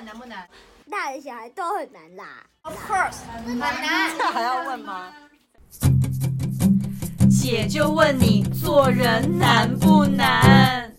[0.00, 0.48] 们难不难？
[0.90, 2.46] 大人小孩都很难啦。
[2.62, 4.16] Of course，很难。
[4.16, 5.12] 这还要问吗？
[7.30, 10.94] 姐就问你，做人难不难？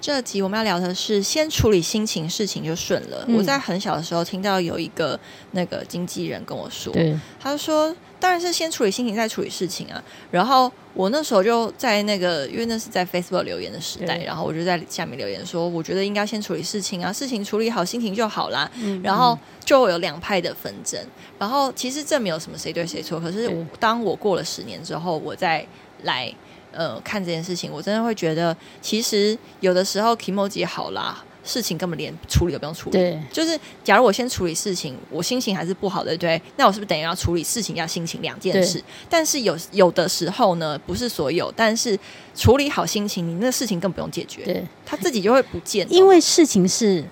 [0.00, 3.24] 这集我们要聊的是，先处理心情，事情就顺了。
[3.28, 5.18] 嗯、我在很小的时候听到有一个
[5.52, 6.92] 那个经纪人跟我说，
[7.40, 7.94] 他说
[8.24, 10.02] 当然是先处理心情，再处理事情啊。
[10.30, 18.70] 然后我那时候就在那个，因为那是在 Facebook 留言的时代，然后我就在下面留言说，我觉得应该先处理事情啊，事情处理好，心情就好啦。
[18.76, 20.98] 嗯、然后就有两派的纷争。
[21.38, 25.66] 然后其实这没有什么谁对谁错，可是当我过了十年之后，我再
[26.04, 26.34] 来。
[26.76, 32.96] 呃，看这件事情，我真的会觉得，其实有的时候 kimoji 好啦，事情根本连处理都不用处理。
[32.96, 38.82] 对，就是假如我先处理事情，我心情还是不好的，对，那我是不是等于要处理事情加心情两件事？
[39.08, 41.96] 但是有有的时候呢，不是所有，但是
[42.34, 45.86] 处理好心情，你那个事情更不用解决，对，他自己就会不见。
[45.92, 47.04] 因为事情是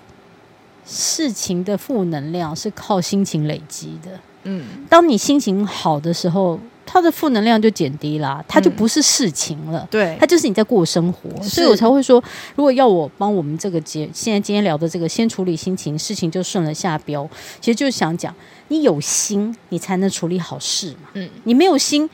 [0.85, 4.19] 事情的负能量是靠心情累积的。
[4.43, 6.59] 嗯，当你心情好的时候。
[6.85, 9.79] 它的负能量就减低了，他就不是事情了。
[9.79, 12.23] 嗯、对，他就是你在过生活，所以我才会说，
[12.55, 17.27] 如果要我帮我们这个节，现在今天聊的这个，先处理心情，事情就顺了下标。
[17.59, 18.33] 其实就是想讲，
[18.67, 21.09] 你有心，你才能处理好事嘛。
[21.13, 22.07] 嗯，你没有心，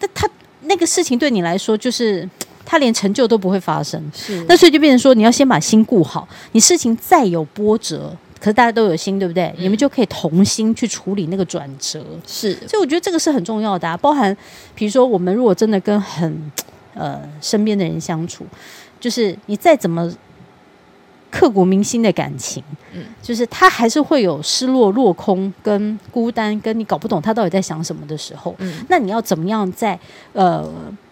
[0.00, 0.28] 那他
[0.62, 2.28] 那个事情对你来说，就是
[2.66, 4.02] 他连成就都不会发生。
[4.14, 8.14] 是，那所以就变成说，你要先把心顾好，你事情再有波折。
[8.38, 9.44] 可是大家都有心，对不对？
[9.56, 12.04] 嗯、你们就可以同心去处理那个转折。
[12.26, 13.96] 是，所以我觉得这个是很重要的啊。
[13.96, 14.36] 包含，
[14.74, 16.52] 比如说，我们如果真的跟很
[16.94, 18.46] 呃身边的人相处，
[19.00, 20.12] 就是你再怎么
[21.30, 22.62] 刻骨铭心的感情，
[22.92, 28.54] 嗯，就是他还是会有失落、落空、跟孤单，跟你搞不懂他到底在想什么的时候。
[28.58, 29.98] 嗯，那你要怎么样在
[30.32, 30.68] 呃？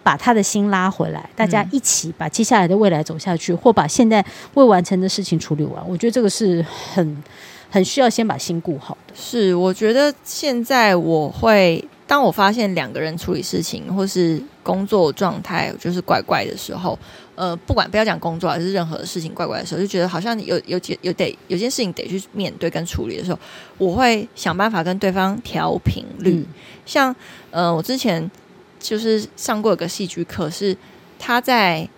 [0.06, 5.82] 把他的心拉回来，大家一起把接下来的未来走下去，嗯、或把现在未完成的事情处理完。
[5.84, 7.24] 我觉得这个是很
[7.68, 9.14] 很需要先把心顾好的。
[9.16, 16.98] 是，我觉得现在我会，当我发现两个人处理事情或是工作状态就是怪怪的时候，
[17.34, 23.38] 呃，不管不要讲工作还是任何的事情怪怪的时候，就觉得好像有有有有得有件事情得去面对跟处理的时候，
[23.78, 26.34] 我会想办法跟对方调频率。
[26.34, 26.46] 嗯、
[26.84, 27.14] 像
[27.50, 28.30] 呃，我之前。
[28.78, 30.76] 就是上过一个戏剧课，是
[31.18, 31.88] 他在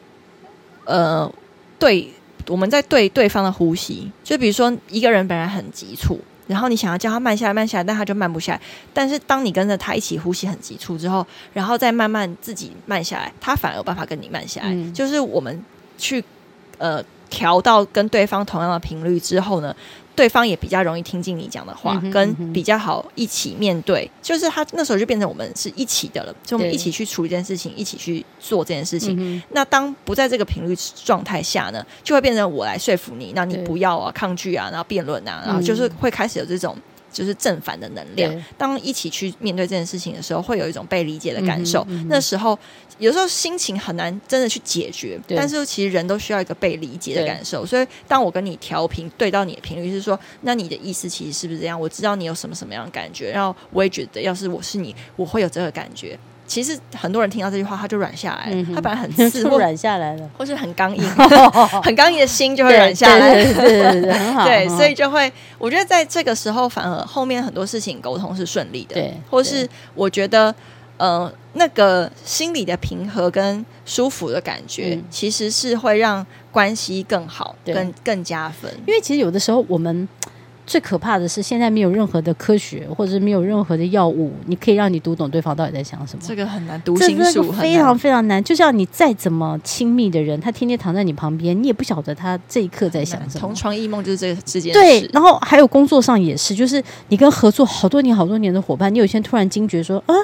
[0.85, 1.31] 呃
[1.79, 2.09] 对
[2.47, 8.61] 我们在对对方的呼吸，就比如说一个人本来很急促，然后你想要叫他慢下来慢下来，但他就慢不下来。
[8.93, 14.69] 但是当你跟着他一起呼吸很急促之后，然后再慢慢自己慢下来，他反而有办法跟你慢下来。
[14.71, 15.65] 嗯、就是我们
[15.97, 16.25] 去
[16.79, 17.01] 呃
[17.31, 19.73] 调到跟对方同样的频率之后呢。
[20.19, 29.17] 对方也比较容易听进你讲的话，跟比较好一起面对，就是他那时候就变成我们是一起的了，就我们一起去处理这件事情，一起去做这件事情。
[29.17, 36.77] 嗯、那当不在这个频率状态下呢，就会变成我来说服你，那你不要啊，抗拒啊，然后辩论啊，然后就是会开始有这种。
[37.13, 38.33] 就是正反的能量。
[38.57, 41.83] 当一起去面对这件事情的时候，会有一种被理解的感受。
[41.89, 42.59] 嗯嗯、那时候，
[42.99, 47.65] 有时候心情很难真的去解决，但是其实人都需要一个被理解的感受。
[47.65, 51.81] 所以，当我跟你调频对到你的频率，是说，那你的意思其实是不是这样？
[51.81, 56.19] 我知道你有什么什么样的感觉，然后我也觉得，要是我是你，我会有这个感觉。
[56.49, 58.57] 其实很多人听到这句话，他就软下来了。
[58.57, 61.05] 嗯、他本来很刺， 或软下来了，或是很刚硬，
[61.85, 63.35] 很刚硬的心就会软下来。
[63.35, 64.45] 对对对，很好。
[64.49, 68.95] 对，所以就会，我觉得在这个时候，反而后面很多事情沟通是顺利的。
[68.95, 70.53] 对，或是我觉得，
[70.97, 78.73] 呃，那个心里的平和跟舒服的感觉，嗯、其实是会让关系更好，更更加分。
[78.87, 80.09] 因为其实有的时候我们。
[80.69, 86.23] 最可怕的是，现在没有任何的科学，或者是没有任何的药物，你可以让你读懂对方到底在想什么。
[86.23, 88.45] 这个很难，读心术非常非常难。
[88.45, 93.41] 就像你再怎么亲密的人，他天天躺在你旁边，你也不晓得他这一刻在想什么。
[93.41, 94.75] 同床异梦就是这个之间。
[94.75, 100.15] 对，然后还有工作上也是，就是你跟合作好多年、好多年的伙伴，你有一天突然惊觉说啊。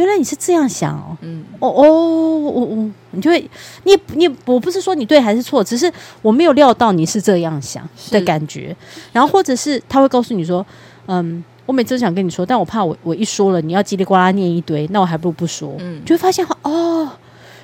[0.00, 3.50] 原来你是这样想哦，嗯，哦哦，我我，你就会，
[3.84, 8.74] 你你，我不是说你对还是错，只是我没有料到你是这样想的感觉，
[9.12, 10.64] 然后或者是他会告诉你说，
[11.04, 17.10] 嗯，我每次都想跟你说，但我怕我我一说了，你要叽里呱啦念一堆，那我还不如不说，嗯，就会发现哦。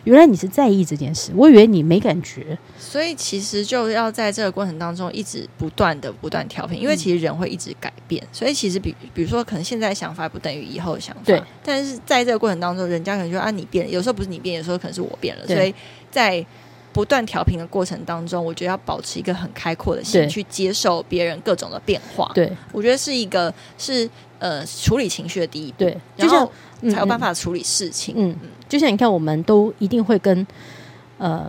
[0.05, 15.75] 原来你是在意这件事，我以为你没感觉，所以其实就要在这个过程当中一直不断的不断调频，因为其实人会一直改变，所以其实比比如说可能现在想法不等于以后的想法，对，但是在这个过程当中，人家可能就啊你变了，有时候不是你变，有时候可能是我变了，对所以
[16.11, 16.45] 在
[16.93, 24.09] 不断调频的过程当中，我觉得要保持一个很开阔的心去接受别人各种的变化，对，我觉得是一个是
[24.39, 26.51] 呃处理情绪的第一步，对，然后
[26.91, 28.37] 才有办法处理事情，嗯。
[28.43, 28.49] 嗯。
[28.69, 30.45] 就像你看，我们都一定会跟
[31.19, 31.49] 呃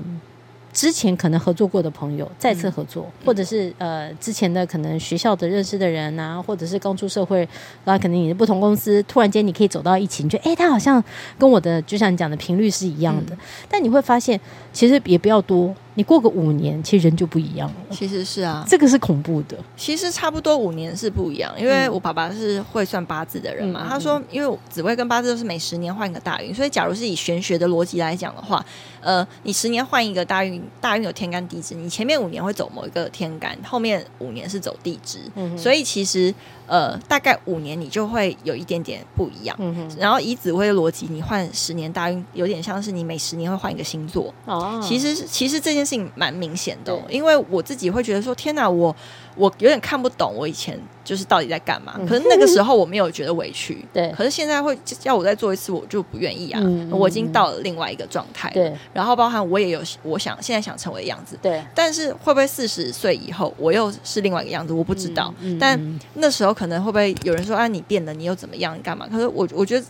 [0.77, 7.39] 之前可能合作过的朋友再次合作，嗯、或者是呃之前的可能学校的认识的人啊，或者是刚出社会，
[7.83, 11.03] 然后可能你的不同公司，突然间你可以走到一起，你觉得哎，他好像
[11.39, 13.38] 跟我的就像你讲的频率是一样的，嗯、
[13.68, 14.39] 但你会发现
[14.71, 15.74] 其实也不要多。
[15.97, 17.75] 你过个五年，其实人就不一样了。
[17.89, 19.57] 其实是啊，这个是恐怖的。
[19.75, 23.81] 其实差不多五年是不一样，因为我爸爸是会算八字的人嘛。
[23.83, 28.63] 嗯、他说，因为紫薇跟八字都是每十年换一个大运，所以假如是以玄学的逻辑来讲的话，
[29.01, 36.31] 呃，你十年换一个大运，大运有天干地支，你前面五年会走某一个天干，后面五年是走地支，嗯、所以其实。
[36.69, 39.57] 呃，大概五年你就会有一点点不一样。
[39.97, 44.33] 然后以紫薇的逻辑，你换十年大运，有点像是你每十年会换一个星座。
[44.44, 44.77] 哦。
[44.83, 48.95] 其实，其实这件事情蛮明显的，因为我自己会觉得说，天哪，我。
[49.39, 50.75] 我有点看不懂，我以前
[51.06, 51.94] 就是到底在干嘛。
[52.10, 54.12] 可是那个时候我没有觉得委屈， 对。
[54.18, 56.60] 可是现在会要我再做一次，我就不愿意啊。
[56.89, 58.75] 我已经到了另外一个状态，对。
[58.95, 61.63] 然后包含我也有我想现在想成为的样子，对。
[61.75, 64.74] 但是会不会四十岁以后我又是另外一个样子？
[64.74, 65.31] 我不知道。
[65.60, 65.80] 但
[66.16, 68.75] 那时候可能会不会有人说啊，你变了，你又怎么样？
[68.75, 69.07] 你干嘛？
[69.07, 69.86] 可是我我觉得，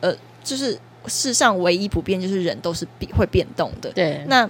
[0.00, 4.24] 呃，就是世上唯一不变就是人都是变会变动的，对。
[4.26, 4.48] 那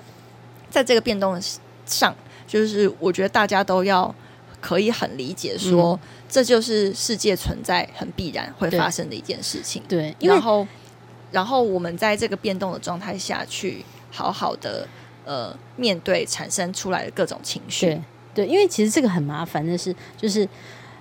[0.71, 1.41] 在这个变动
[1.85, 2.15] 上，
[2.47, 4.15] 就是我觉得大家都要。
[4.59, 9.81] 可以很理解说，说、嗯、这就是世界存在很必然会发生的一件事情。
[9.87, 10.67] 对，对，然后，
[11.31, 14.89] 然后我们在这个变动的状态下去，好好的
[15.25, 17.87] 呃面对产生出来的各种情绪。
[17.87, 18.03] 对，
[18.35, 20.49] 对，因为其实这个很麻烦的是，就是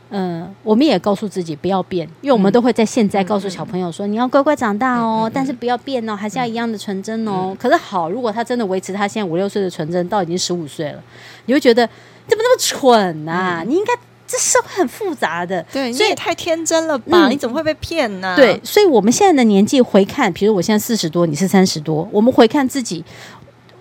[0.09, 7.47] 嗯、呃，我们也告诉自己不要变，因为我们都会在现在告诉小朋友说，嗯、你要乖乖长大哦，嗯嗯嗯、但是不要变哦，还是要一样的纯真哦。
[7.49, 11.01] 嗯、可是好，如果他真的维持他现在五六岁的纯真，到已经十五岁了，
[11.45, 11.87] 你会觉得。
[12.27, 13.61] 怎么那么蠢啊？
[13.61, 13.93] 嗯、你应该
[14.25, 17.27] 这社会很复杂的，对，所以也太天真了吧？
[17.27, 18.35] 嗯、你怎么会被骗呢？
[18.35, 23.05] 对，所以我们现在的年纪回看，比如我现在四十多，你是三十多，我们回看自己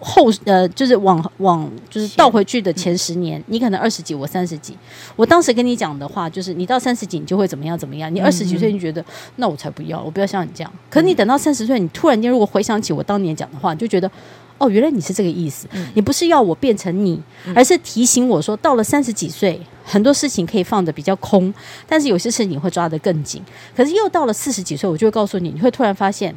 [0.05, 4.77] 后呃，就是往往就是倒回去的前十年，嗯、你可能二十几，我三十几。
[5.17, 8.15] 我当时跟你讲的话就是，你到三十几你就会怎么样怎么样。
[8.15, 9.05] 你二十几岁你觉得、嗯、
[9.37, 10.73] 那我才不要，我不要像你这样。
[10.91, 14.11] 可是你等到三十岁，你突然间如果回想起我当年讲的话，你就觉得。
[14.57, 15.67] 哦，原来你是这个意思。
[15.73, 17.21] 嗯、你不是要我变成你，
[17.57, 21.53] 而是提醒我说，到了三十几岁，很多事情可以放得比较空，
[21.89, 23.43] 但是有些事情你会抓得更紧。
[23.77, 26.33] 可是又到了四十几岁，我就会告诉你，你会突然发现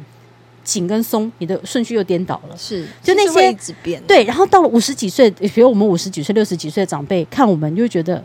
[0.68, 2.56] 紧跟松，你的顺序又颠倒了。
[2.58, 3.56] 是，就那些
[4.06, 4.22] 对。
[4.24, 8.22] 然后到了五十几岁，比如我们五十几岁、六十几岁的长辈看我们，就会觉得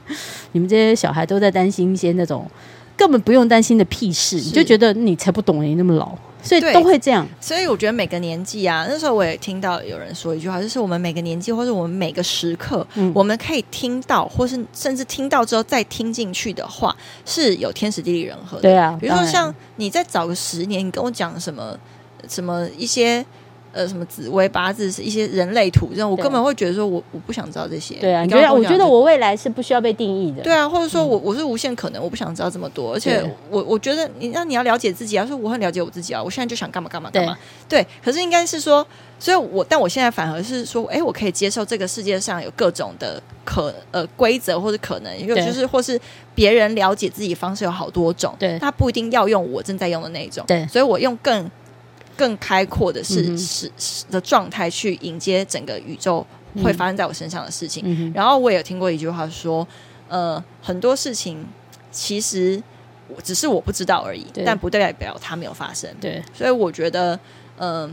[0.52, 2.46] 你们这些小孩都在担心一些那种
[2.94, 6.14] 根本不用担心的屁事，你就觉得你才不懂，你那么老。
[6.46, 18.62] 所以都会这样，所以我觉得每个年纪啊，那时候我也听到有人说一句话，就是我们每个年纪或者我们每个时刻，嗯、我们可以听到，或是甚至听到之后再听进去的话，是有天时地利人和的。
[18.62, 21.76] 对啊，比如说像你再早个十年，你跟我讲什么
[22.28, 23.24] 什么一些。
[23.72, 27.96] 呃，什么紫微八字是一些人类图这种，我根本会觉得说我，我我不想知道这些。
[27.96, 28.52] 对啊，你觉得？
[28.52, 30.42] 我觉得我未来是不需要被定义的。
[30.42, 32.94] 对啊，或者说我我是无限可能，我不想知道这么多。
[32.94, 37.36] 而且我我觉得你那你要了解自己啊，说我很了解我自己啊，我现在就想干嘛干嘛干嘛。
[37.68, 38.86] 对，对，可是应该是说，
[39.18, 46.00] 所以我但我现在反而是说，哎，我可以接受这个世界上有各种的可呃规则或者可能，有就是或是
[46.34, 48.34] 别人了解自己方式有好多种。
[48.38, 50.42] 对，他不一定要用我正在用的那一种。
[50.46, 51.50] 对，所以我用更。
[52.16, 53.70] 更开阔的是是
[54.10, 56.26] 的状态去迎接整个宇宙
[56.62, 57.82] 会发生在我身上的事情。
[57.86, 59.66] 嗯、然后我也有听过一句话说，
[60.08, 61.44] 呃，很多事情
[61.92, 62.62] 其实
[63.22, 65.88] 只是我不知道而已，但不代表它没有发生。
[66.00, 67.14] 对，所以我觉得，
[67.58, 67.90] 嗯、呃。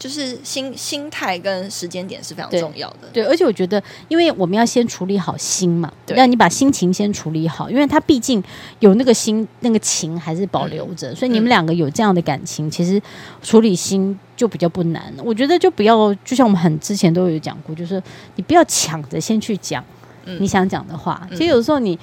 [0.00, 8.42] 就是心心态跟时间点是非常重要的，对，对，而且我觉得，因为我们要先处理好心嘛，对，让你把心情先处理好，因为他毕竟
[8.78, 12.98] 有那个心，那个情还是保留着，嗯、所以你们两个有这样的感情，嗯、其实
[13.42, 15.12] 处理心就比较不难。
[15.22, 18.02] 我觉得就不要，就像我们很之前都有讲过，就是
[18.36, 19.84] 你不要抢着先去讲
[20.24, 21.98] 你想讲的话，嗯、其实有时候你。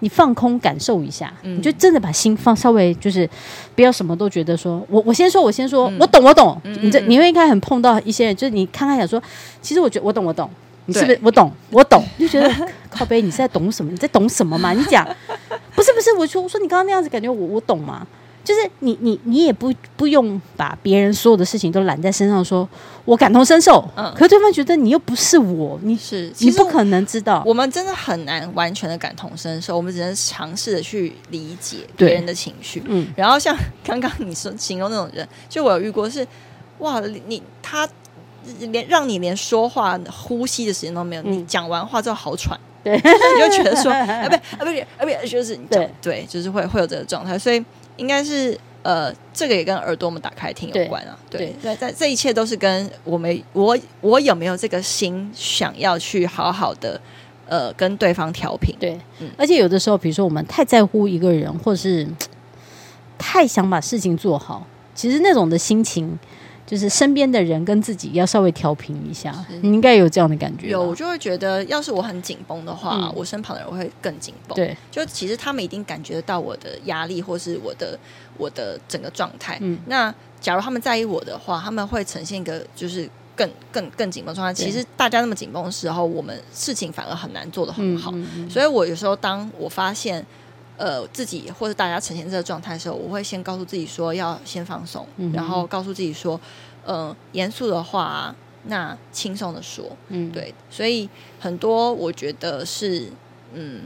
[0.00, 3.28] 你放空感受一下，嗯、你就真的把心放稍微，就是
[3.74, 6.60] 不要什么都觉得说，我我先说，我先说，嗯、我懂我懂。
[6.64, 9.22] 嗯、你这你会应该很碰到一些人，就是你看看想说，
[9.62, 10.50] 其实我觉得我懂我懂，
[10.86, 12.04] 你是不是我懂我懂？
[12.18, 12.52] 就觉得
[12.90, 13.90] 靠背，你是在懂什么？
[13.90, 14.72] 你在懂什么嘛？
[14.72, 15.06] 你讲
[15.74, 18.06] 不是不是，我说我说你刚刚那样子感觉我我懂吗？
[18.42, 22.68] 就是你你你也不不用把别人所有的事情都揽在身上，说
[23.04, 23.86] 我感同身受。
[23.94, 27.42] 嗯，可是对方觉得你又不是我，你是你不可能知道。
[27.44, 32.82] 我们真的很难完全的感同身受，我们只能尝试的去理解别人的情绪。
[32.86, 33.54] 嗯，然后像
[33.84, 36.26] 刚刚你说形容那种人，就我有遇过是，
[36.78, 37.86] 哇，你他
[38.70, 45.66] 连让你连说话呼吸的时间都没有，嗯、你讲完话之后好喘，对， 你就觉得说 啊不啊不啊不，就是你
[46.00, 47.62] 对，就是会会有这个状态，所以。
[48.00, 51.16] 应该是呃，这个也跟耳朵我们打开听有关啊。
[51.28, 57.00] 对，对，在这一切都是跟我们我我有没有这个心想要去好好的
[57.46, 58.74] 呃跟对方调频。
[58.80, 62.08] 对，嗯，而且有的时候，比如说我们太在乎一个人，或是
[63.18, 66.18] 太想把事情做好，其实那种的心情。
[66.66, 70.68] 就是身边的人跟自己要稍微调平一下，你应该有这样的感觉。
[70.68, 74.54] 有，我就会觉得，要是我很紧绷的话，嗯、我身旁的人会更紧绷。
[74.54, 77.98] 对，就其实他们一定感觉得到我的压力，或是我的
[78.38, 79.58] 我的整个状态。
[79.60, 84.54] 嗯，那假如他们在意我的话，他们会呈现一个就是更更更紧绷状态。
[84.54, 88.12] 其实大家那么紧绷的时候，我们事情反而很难做得很好。
[88.12, 90.24] 嗯嗯嗯、所以我有时候当我发现。
[90.80, 96.40] 呃，自己或者大家呈现这个状态的时候，我会先告诉自己说要先放松，嗯、然后告诉自己说，
[96.86, 98.34] 呃，严肃的话
[98.64, 101.06] 那轻松的说，嗯，对，所以
[101.38, 103.12] 很多我觉得是，
[103.52, 103.82] 嗯，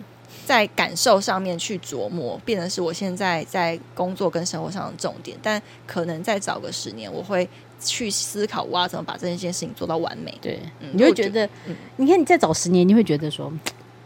[0.46, 7.48] 在感受上面去琢磨，变成是我现在在工作跟生活上的重点，但可能再早个十年，我会
[7.80, 10.32] 去思考我要怎么把这件事情做到完美。
[10.40, 13.52] 对，嗯、你会觉得，嗯、你看你再早十年，你会觉得说。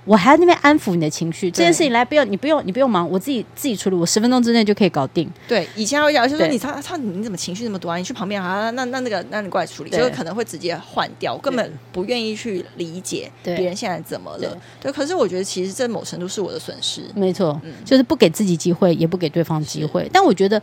[0.09, 5.31] 我还在那边安抚你的情绪，这件事情来不用，你不用，你不用忙，我自己自己处理，我十分钟之内就可以搞定。
[5.47, 7.99] 对，以前我讲就是说你他他你怎么情绪那么多啊？
[7.99, 14.59] 你去旁边啊，那那那个，那你过来处理，就可能会直接换掉，根本不愿意去理解别人现在怎么了。
[14.81, 17.03] 对，可是我觉得其实这某程度是我的损失。
[17.15, 20.09] 没错，就是不给自己机会，也不给对方机会。
[20.11, 20.61] 但我觉得。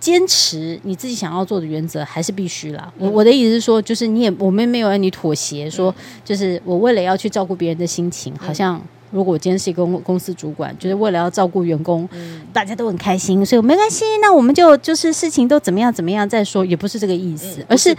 [0.00, 2.92] 坚持你自己想要做的原则还是必须啦。
[2.98, 12.08] 我我的意思是说，就是你也我们没有让你妥协，说就是我为了要去照顾别人的心情，好像如果我今天是一个公公司主管，就是为了要照顾员工，
[12.52, 17.96] 大家都很开心，所以没关系，那我们就就是事情都怎么样怎么样再说，也不是这个意思，而是。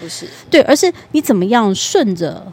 [0.50, 2.46] 对，而是你怎么样顺着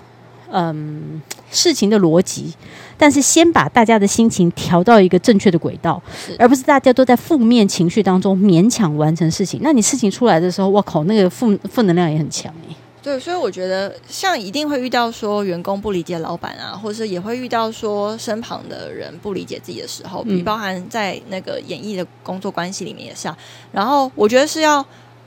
[0.50, 2.53] 嗯事情的逻辑。
[2.99, 6.03] 但是先把大家的心情调到一个正确的轨道，
[6.38, 9.61] 而不是大家都在负面情绪当中勉强完成事情。
[9.62, 12.75] 那你事情出来的时候，我靠，那个负负能量也很强哎。
[13.03, 23.38] 对，所以我觉得像一定会遇到说员工不理解老板啊，或是也会遇到说身旁的人不理解自己的时候，比包含在那个演艺的工作关系里面也是啊。
[23.71, 24.85] 然后我觉得是要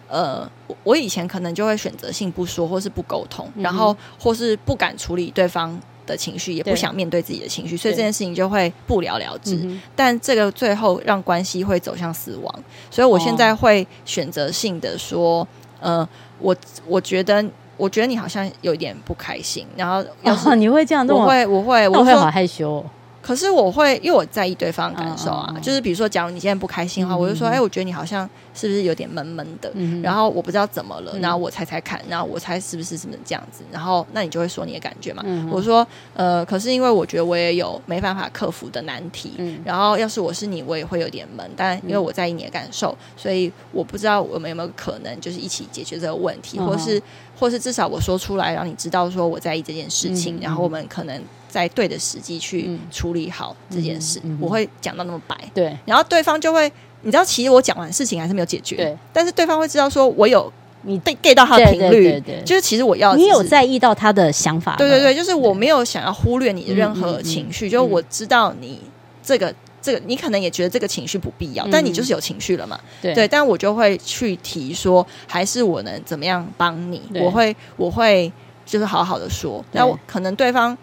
[0.09, 0.45] 呃，
[0.83, 9.59] 我以前可能就会选择性不说，或是不沟通，然后或是不敢处理对方的情绪，也不想面对自己的情绪，所以这件事情就会不了了之。
[9.95, 15.47] 但这个最后让关系会走向死亡，所以我现在会选择性的说，
[15.79, 16.07] 呃，
[16.39, 16.55] 我
[16.87, 17.45] 我觉得，
[17.77, 22.83] 我觉得你好像有一点不开心，然后要是你会这样，我会，我会，我会好害羞。
[23.21, 28.27] 可是我会，因为我在意对方的感受啊，就是比如说，假如你现在不开心的话，我就说，哎，我觉得你好像
[28.59, 29.71] 是不是有点闷闷的？
[30.03, 33.63] 然后我不知道怎么了，然后我猜猜看，然后我猜是不是什么这样子？
[33.71, 35.23] 然后那你就会说你的感觉嘛。
[35.49, 39.31] 我说，呃，可是因为我觉得我也有没办法克服的难题，
[39.63, 47.01] 然后要是我是你，我也会有点闷，但因为我在意你的感受，所以我不知道我们有没有可能就是一起解决这个问题，或是
[47.39, 51.23] 或是至少我说出来让你知道说我在意这件事情，然后我们可能。
[51.49, 55.35] 在对的时机去处理好这件事，嗯嗯嗯、我会讲到那么白。
[55.51, 58.75] 对，然后对方就会，你知道，其实我讲完事情还是没有解决。
[58.75, 60.51] 对，但是对方会知道，说我有
[60.83, 64.75] 你被 get 到他的频率，对对就是其实我要你有在意到他的想法。
[64.77, 68.79] 对对对，就是我没有想要忽略你的任何情绪，就是我知道你
[69.23, 72.79] 这个这个，你可能也觉得这个情绪不必要，但你就是有情绪了嘛。
[73.01, 77.01] 对对，但我就会去提说，还是我能怎么样帮你？
[77.15, 78.31] 我会我会
[78.65, 80.77] 就是好好的说，那我可能对方。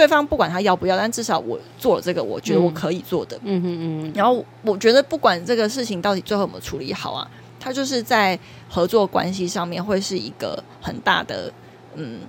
[0.00, 3.36] 对方不管他要不要，但至少我做了这个，我觉得我可以做的。
[3.42, 4.12] 嗯嗯嗯。
[4.14, 11.52] 然后我觉得，不管这个事情到底最后有没有处理好啊，他就是在合作关系上面会是一个很大的
[11.96, 12.20] 嗯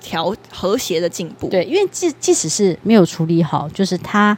[0.00, 1.48] 调和谐的进步。
[1.48, 4.36] 对，因为即即使是没有处理好，就是他。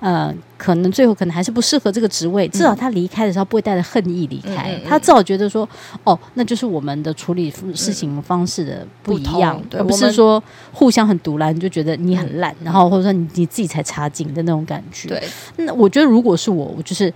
[0.00, 2.46] 呃，可能最后可能还是不适合这个职位。
[2.48, 5.68] 至少他离开的时候不会带着恨意离开，嗯、他至少觉得说，
[6.04, 15.08] 哦，那就是我们的处理事情方式的不一样，对，而不是说互相很独揽，就觉得你很烂，嗯、然后或者说你你自己才差劲的那种感觉。
[15.08, 15.22] 对，
[15.56, 17.12] 那我觉得如果是我，我就是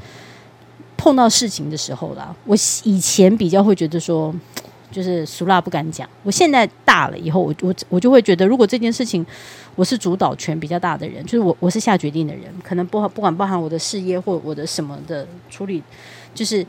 [0.97, 4.35] 碰到事情的时候啦，我以前比较会觉得说。
[4.91, 9.25] 就是俗辣不敢讲，我现在大了以后，我我我就会觉得，如果这件事情
[9.77, 15.83] 我是主导权比较大的人，就是我我是下决定的人，可能不不管包含我的事业或我的什么的处理，
[16.35, 16.67] 就是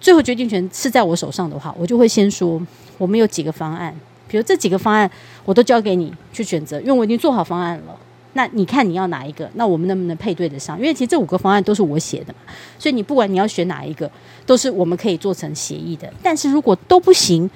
[0.00, 2.60] 最后决定权是在我手上的话，我就会先说，
[2.96, 3.94] 我们有几个方案，
[4.28, 5.10] 比如这几个方案
[5.44, 7.96] 我都交给你去选择，因为我已经做好方案了。
[8.34, 9.50] 那你看你要哪一个？
[9.54, 10.78] 那我们能不能配对得上？
[10.78, 14.10] 因为其实这五个方案都是我写的嘛，所以你不管你要选哪一个，
[14.46, 16.12] 都是我们可以做成协议的。
[16.22, 17.50] 但是如果都不行，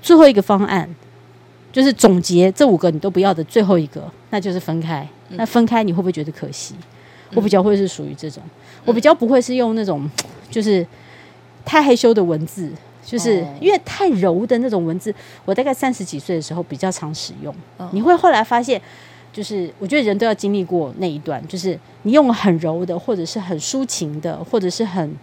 [0.00, 0.88] 最后一个方案
[1.72, 5.06] 就是总结这五个你都不要的最后一个，那就是分开。
[5.30, 6.74] 那分开你会不会觉得可惜？
[7.34, 8.42] 我比较会是属于这种，
[8.84, 10.08] 我比较不会是用那种
[10.50, 10.86] 就是。
[11.64, 12.72] 太害羞的文字，
[13.04, 17.54] 就是、哦、因为太柔的那种文字，我大概三十几岁的时候比较常使用。
[17.76, 18.80] 哦、你会后来发现，
[19.32, 25.14] 就是我觉得人都要经历过那一段，就是你用很柔的，或者是很抒情的，或者是很，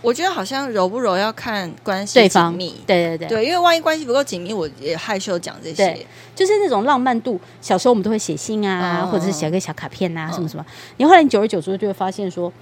[0.00, 2.56] 我觉得好像柔不柔要看关系对方。
[2.56, 6.06] 对对对，对，因为万一关系不够紧密，我也害羞讲这些。
[6.34, 10.64] 就是那种浪漫度，小时候我们都会写信啊，嗯、或者是写个小卡片啊，什么什么。
[10.96, 12.52] 你后来你久而久之就会发现说。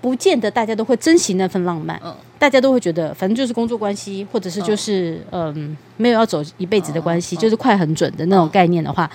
[0.00, 9.08] 不见得大家都会珍惜那份浪漫，嗯，大家都会觉得反正就是工作关系，或者是就是嗯、呃，没有要走一辈子的关系，就是快很准的那种概念的话，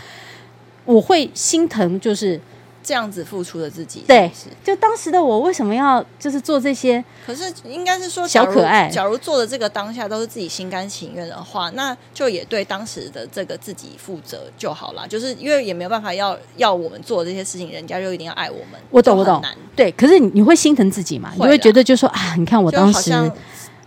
[0.87, 2.41] 我会心疼，就是。
[2.83, 4.31] 这样子付出的自己对，
[4.63, 7.03] 就当时的我为什么要就是做这些？
[7.25, 8.87] 可是应该是说小可爱。
[8.87, 15.05] 假如做的这个当下都是自己心甘情愿的话，那就也对当时的这个自己负责就好了。
[15.05, 18.79] 就是因为也没有办法要要我们做这些事情，人家就一定要爱我们。
[18.89, 19.43] 我懂，我懂。
[19.75, 21.33] 对，可是你你会心疼自己嘛？
[21.35, 23.11] 你会觉得就说啊，你看我当时。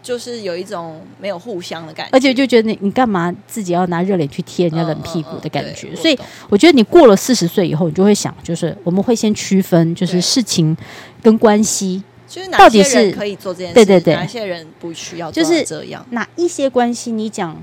[0.02, 5.88] 就是有一种没有互相的感觉，而且就觉得你你干嘛自己要拿热脸去贴人家冷屁股的感觉？
[5.88, 10.76] 嗯嗯嗯、所以我觉得你过了四十岁以后，你就会想，就是我们会先区分，就是事情
[11.22, 15.50] 跟关系，就是到底是可以做这件事，对对对，哪些人不需要做这
[15.84, 17.62] 样，就是哪一些关系，你讲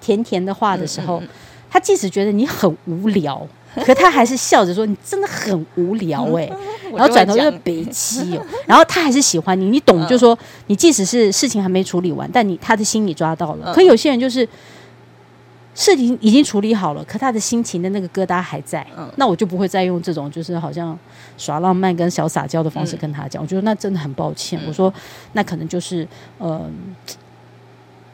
[0.00, 1.22] 甜甜的话的时候，
[1.70, 3.46] 他即使觉得你很无聊。
[3.84, 6.52] 可他还是笑着说：“你真的很无聊哎、欸。
[6.96, 10.00] ”然后转头就北七哦，然后他还是喜欢你，你懂？
[10.06, 13.74] 就是说，你即使是事情还没处理完，但你他的心你抓到了。
[13.74, 14.48] 可有些人就是
[15.74, 18.86] 事情已经处理好了，可他的心情的那个疙瘩还在。
[19.16, 20.98] 那我就不会再用这种就是好像
[21.36, 23.42] 耍浪漫跟小撒娇的方式跟他讲。
[23.42, 24.58] 我觉得那真的很抱歉。
[24.66, 24.92] 我说
[25.32, 26.06] 那可能就是
[26.38, 26.70] 呃。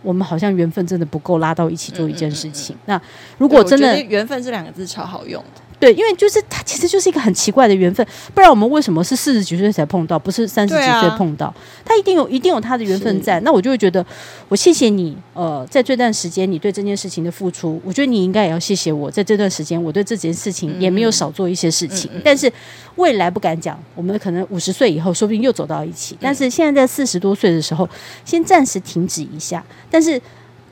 [0.02, 2.74] 我们好像缘分真的不够拉到一起做一件事情。
[2.76, 3.02] 嗯嗯嗯、那
[3.38, 8.06] 如果真的缘分这两个字超好用的，对，因为就是它其实就是一个很奇怪的缘分。
[8.32, 11.52] 不然我们为什么是四十几岁才碰到，不是三十几岁碰到？
[11.84, 13.40] 他、啊、一定有一定有他的缘分在。
[13.40, 14.06] 那我就会觉得，
[14.48, 15.16] 我谢谢你。
[15.34, 19.10] 呃，在这段时间你对这件事情的付出，我觉得你应该也要谢谢我。
[19.10, 22.08] 在这段时间，我对这件事情也没有少做一些事情。
[22.12, 22.52] 嗯嗯嗯、但是
[22.94, 26.16] 未来不敢讲，我们可能五十岁以后，说不定又走到一起。
[26.20, 27.88] 但是现在在四十多岁的时候，
[28.24, 29.64] 先暂时停止一下。
[29.90, 30.22] 但是。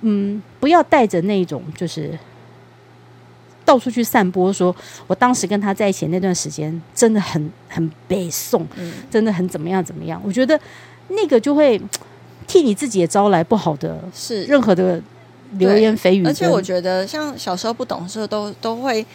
[0.02, 2.18] 嗯，不要带着那种就是
[3.70, 4.74] 到处去散播，说
[5.06, 10.20] 我当时跟他在一起那段时间真的很很背诵，嗯，真的很怎么样怎么样。
[10.24, 10.58] 我觉得
[11.10, 11.80] 那个就会
[12.48, 15.00] 替你自己也招来不好的，是任何的
[15.52, 16.26] 流言蜚语。
[16.26, 19.06] 而且我觉得，像小时候不懂事，都都会，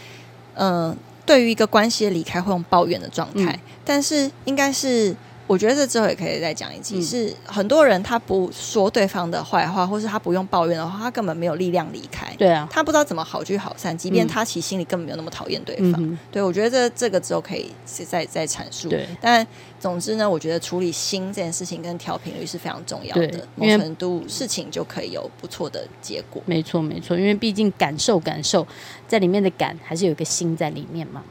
[0.53, 5.13] 嗯、呃，对于一个关系的离开会用抱怨的状态，嗯、但是应该是。
[5.47, 12.33] 我觉得这之后也可以再讲一集，嗯、是很多人他不说对方的坏话，或是他不用抱怨的话，他根本没有力量离开。
[12.37, 15.93] 对啊，他不知道怎么好聚好散，即便他其实心里根本没有那么讨厌对方。
[15.97, 18.89] 嗯、对，我觉得这这个之后可以再再阐述。
[18.89, 19.45] 对，但
[19.79, 26.41] 总之呢，我觉得处理心这件事情跟调频率是非常重要的，某程度事情就可以有不错的结果。
[26.47, 28.65] 没错没错，因为毕竟感受感受
[29.07, 31.23] 在里面的感还是有一个心在里面嘛。